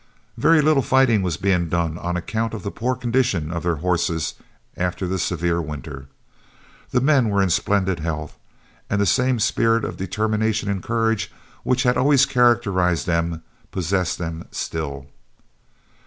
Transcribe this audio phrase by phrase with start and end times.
[0.35, 4.33] Very little fighting was being done on account of the poor condition of their horses
[4.75, 6.07] after the severe winter.
[6.89, 8.39] The men were in splendid health,
[8.89, 14.47] and the same spirit of determination and courage which had always characterised them possessed them
[14.49, 15.05] still.